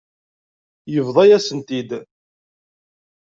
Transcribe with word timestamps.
Yebḍa-yasen-t-id. 0.93 1.89